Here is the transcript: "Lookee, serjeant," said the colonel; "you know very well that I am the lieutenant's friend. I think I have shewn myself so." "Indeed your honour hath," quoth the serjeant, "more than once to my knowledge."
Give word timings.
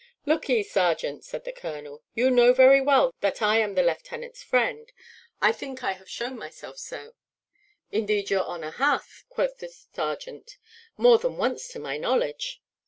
"Lookee, 0.25 0.63
serjeant," 0.63 1.23
said 1.23 1.43
the 1.43 1.51
colonel; 1.51 2.01
"you 2.15 2.31
know 2.31 2.53
very 2.53 2.81
well 2.81 3.13
that 3.19 3.39
I 3.39 3.59
am 3.59 3.75
the 3.75 3.83
lieutenant's 3.83 4.41
friend. 4.41 4.91
I 5.43 5.51
think 5.51 5.83
I 5.83 5.91
have 5.91 6.09
shewn 6.09 6.39
myself 6.39 6.79
so." 6.79 7.13
"Indeed 7.91 8.31
your 8.31 8.43
honour 8.45 8.71
hath," 8.71 9.25
quoth 9.29 9.59
the 9.59 9.69
serjeant, 9.69 10.57
"more 10.97 11.19
than 11.19 11.37
once 11.37 11.67
to 11.73 11.79
my 11.79 11.97
knowledge." 11.97 12.63